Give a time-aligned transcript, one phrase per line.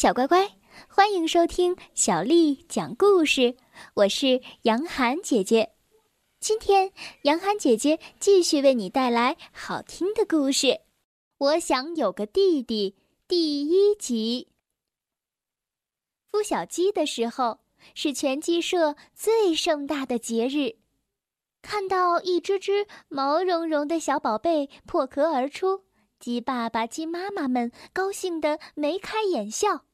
[0.00, 0.56] 小乖乖，
[0.88, 3.54] 欢迎收听小丽讲故事。
[3.92, 5.74] 我是杨涵姐姐，
[6.40, 6.90] 今天
[7.24, 10.80] 杨涵姐姐继续为你带来好听的故事。
[11.36, 12.96] 我想有个弟弟，
[13.28, 14.48] 第一集。
[16.32, 17.58] 孵小鸡的时候
[17.94, 20.76] 是全鸡舍最盛大的节日，
[21.60, 25.82] 看到一只只毛茸茸的小宝贝破壳而出。
[26.18, 29.84] 鸡爸爸、鸡妈妈们高兴得眉开眼笑，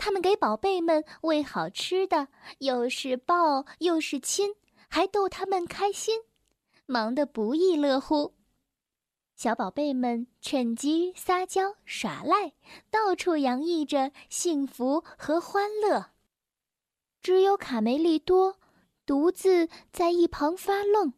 [0.00, 2.28] 他们给宝贝们喂好吃的，
[2.60, 4.54] 又是抱又是亲，
[4.88, 6.22] 还逗他们开心，
[6.86, 8.32] 忙得不亦乐乎。
[9.36, 12.54] 小宝贝们趁机撒娇耍赖，
[12.90, 16.12] 到处洋溢着幸福和欢乐。
[17.20, 18.56] 只有卡梅利多
[19.04, 21.12] 独自在一旁发愣，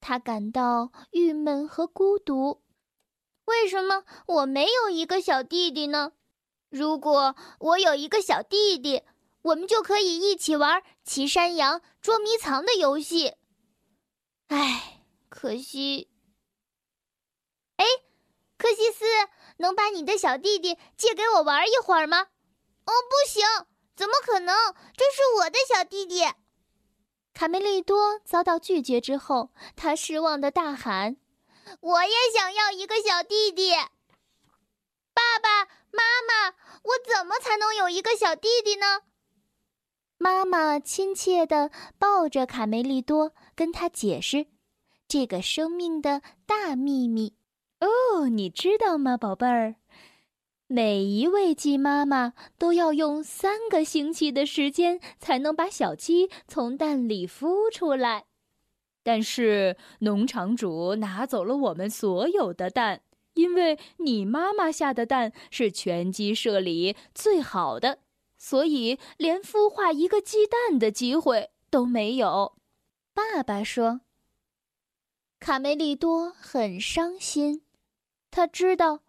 [0.00, 2.62] 他感到郁闷和孤独。
[3.44, 6.12] 为什么我没有一个小弟弟呢？
[6.72, 9.02] 如果我有一个小弟弟，
[9.42, 13.34] 我们就可以一起玩骑山羊、捉迷藏的游戏。
[14.48, 16.08] 唉，可惜。
[17.76, 17.84] 哎，
[18.56, 19.04] 柯西斯，
[19.58, 22.20] 能把你的小弟弟借给我玩一会儿吗？
[22.86, 23.44] 哦，不行，
[23.94, 24.74] 怎么可能？
[24.96, 26.24] 这是我的小弟弟。
[27.34, 31.18] 卡梅利多遭到拒绝之后，他失望的大喊。
[31.80, 33.74] 我也想要一个小弟弟。
[35.14, 39.02] 爸爸妈妈，我怎么才能有一个小弟弟呢？
[40.18, 44.46] 妈妈亲切地抱着卡梅利多，跟他解释
[45.08, 47.34] 这个生命的大秘密。
[47.80, 49.74] 哦，你知道吗，宝贝儿？
[50.68, 58.24] 每一位鸡妈妈都要用三个星期的时间才能把小鸡从蛋里孵出来。
[59.02, 63.02] 但是农场主拿走了我们所有的蛋，
[63.34, 67.98] 因为你妈妈下的蛋是全鸡舍里最好的，
[68.36, 72.56] 所以连孵化一个鸡蛋的机会都没有。
[73.14, 74.00] 爸爸说
[75.40, 77.62] ：“卡梅利多很伤心，
[78.30, 79.00] 他知道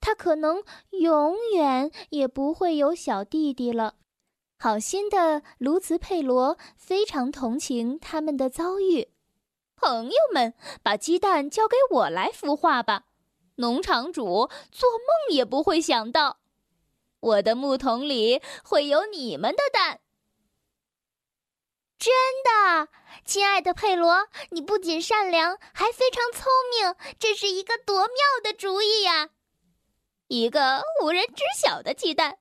[0.00, 3.96] 他可能永远也不会有小弟弟了。”
[4.58, 9.08] 好心的卢茨佩罗非常同情他们的遭遇。
[9.74, 10.52] 朋友们，
[10.82, 13.06] 把鸡蛋交给我来孵化吧。
[13.60, 16.40] 农场主做梦也不会想到，
[17.20, 20.00] 我的木桶里会有你们的蛋。
[21.98, 22.10] 真
[22.42, 22.88] 的，
[23.26, 29.28] 亲爱的佩罗，你不仅善良，还非常聪明，这是一个多妙的主意呀！
[30.28, 32.38] 一个无人知晓的鸡蛋，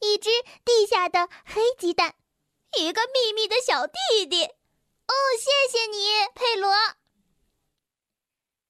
[0.00, 0.30] 一只
[0.64, 2.14] 地下的黑鸡蛋，
[2.78, 4.44] 一个秘密的小弟弟。
[4.44, 6.72] 哦，谢谢你，佩罗。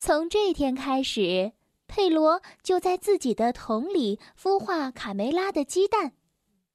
[0.01, 1.53] 从这天开始，
[1.97, 6.13] 佩罗就在自己的桶里孵化卡梅拉的鸡蛋。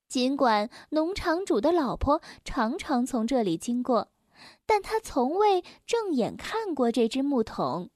[0.07, 4.11] 尽管农场主的老婆常常从这里经过，
[4.65, 7.91] 但他从未正眼看过这只木桶。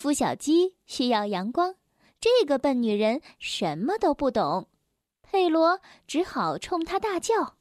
[0.00, 1.74] 孵小鸡需要阳光，
[2.18, 4.70] 这个笨女人什么都不懂。
[5.20, 7.58] 佩罗只好冲她大叫：“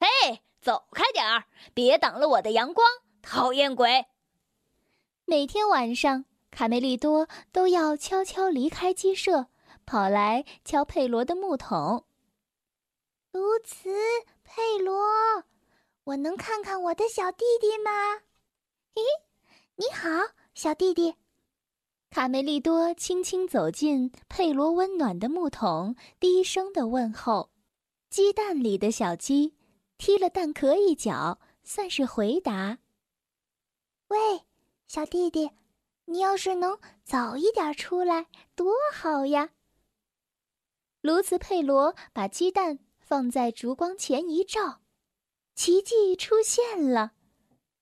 [0.00, 2.86] 嘿！”走开点儿，别挡了我的阳光！
[3.20, 4.06] 讨厌鬼！
[5.26, 9.48] 每天晚上，卡梅利多都要悄悄离开鸡舍，
[9.84, 12.04] 跑来敲佩罗的木桶。
[13.32, 13.90] 卢茨
[14.44, 14.94] 佩罗，
[16.04, 17.90] 我能看看我的小弟弟吗？
[18.94, 19.02] 咦，
[19.74, 21.16] 你好，小弟弟！
[22.08, 27.50] 卡梅利多轻轻走进佩罗温暖的木桶，低声的问候。
[28.08, 29.56] 鸡蛋里的小鸡。
[29.96, 32.78] 踢了蛋壳一脚，算是回答。
[34.08, 34.42] 喂，
[34.86, 35.50] 小弟弟，
[36.06, 39.50] 你要是能早一点出来，多好呀！
[41.00, 44.80] 卢茨佩罗把鸡蛋放在烛光前一照，
[45.54, 47.12] 奇迹出现了。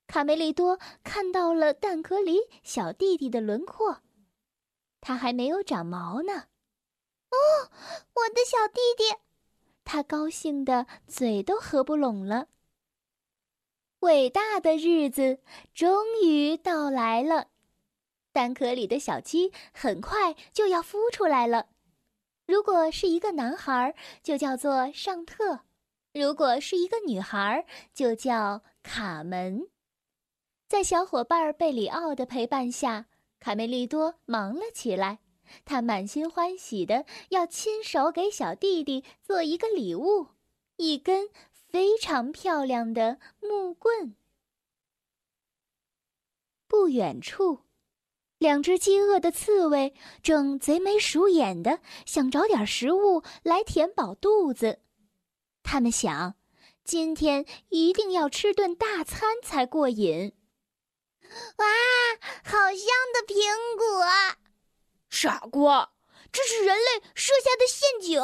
[0.07, 4.03] 卡梅利多看到了蛋壳里小弟弟的轮廓，
[5.01, 6.49] 他还没有长毛呢。
[7.31, 7.37] 哦，
[8.15, 9.17] 我的小弟弟！
[9.85, 12.49] 他高兴的嘴都合不拢了。
[14.01, 15.41] 伟大的日子
[15.73, 17.52] 终于到来了，
[18.33, 21.69] 蛋壳里的小鸡很快就要孵出来了。
[22.47, 25.61] 如果是一个男孩，就叫做尚特；
[26.13, 27.65] 如果是一个女孩，
[27.95, 29.69] 就叫卡门。
[30.67, 33.07] 在小伙伴贝里奥的陪伴下，
[33.39, 35.21] 卡梅利多忙了起来。
[35.67, 40.29] 他满心欢喜的要亲手给小弟弟做一个礼物，
[40.77, 44.17] 一根非常漂亮的木棍。
[46.67, 47.61] 不远处，
[48.43, 54.81] 两只饥饿的刺猬正贼眉鼠眼的想找点食物来填饱肚子。
[55.63, 56.35] 他们想，
[56.83, 60.33] 今天一定要吃顿大餐才过瘾。
[61.59, 61.67] 哇，
[62.43, 63.37] 好香的苹
[63.79, 64.05] 果！
[65.09, 65.93] 傻瓜，
[66.33, 68.21] 这是人类设下的陷阱。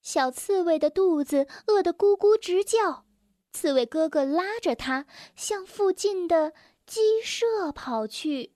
[0.00, 3.04] 小刺猬的肚子饿得咕咕直叫，
[3.52, 6.52] 刺猬哥哥拉着它向附近的
[6.86, 8.52] 鸡舍跑去。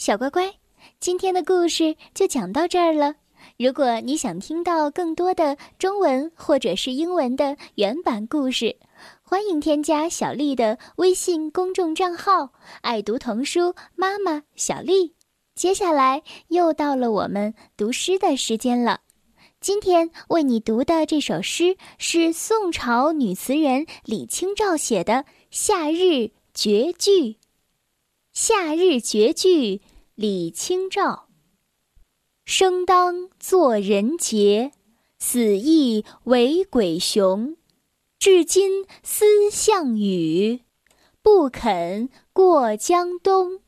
[0.00, 0.54] 小乖乖，
[0.98, 3.16] 今天的故事就讲到这儿了。
[3.58, 8.78] 如果你想听到更多的中文或者是英文的原版故事，
[9.20, 12.48] 欢迎添加小丽的微信公众账号
[12.80, 15.16] “爱读童书妈妈小丽”。
[15.54, 19.02] 接下来又到了我们读诗的时间了。
[19.60, 25.12] 今天为你读的这首诗是宋朝女词人李清照写的
[25.50, 27.10] 《夏日绝句》。
[28.32, 29.76] 《夏日绝句》
[30.22, 31.30] 李清照。
[32.44, 34.70] 生当作人杰，
[35.18, 37.56] 死亦为鬼雄。
[38.18, 40.60] 至今思项羽，
[41.22, 43.52] 不肯过江东。《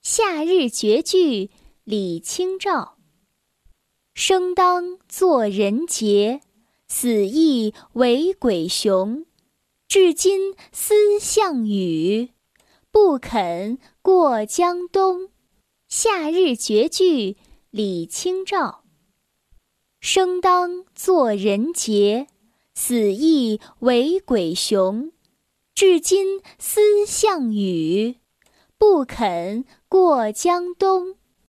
[0.00, 1.46] 夏日绝句》
[1.82, 2.98] 李清照。
[4.14, 6.40] 生当作人杰，
[6.86, 9.26] 死亦为鬼雄。
[9.88, 12.30] 至今思项羽，
[12.92, 15.22] 不肯过江东。
[15.98, 17.32] 《夏日绝句》
[17.70, 18.84] 李清照。
[19.98, 22.26] 生当作人杰，
[22.74, 25.10] 死亦为鬼雄。
[25.74, 28.16] 至今思项羽，
[28.76, 31.16] 不肯过江东。